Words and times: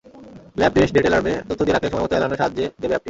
Lab 0.59 0.71
test 0.75 0.93
date 0.95 1.05
অ্যালার্মে 1.05 1.33
তথ্য 1.47 1.61
দিয়ে 1.65 1.75
রাখলে 1.75 1.91
সময়মতো 1.93 2.13
অ্যালার্মের 2.13 2.39
সাহায্যে 2.41 2.65
দেবে 2.81 2.93
অ্যাপটি। 2.93 2.99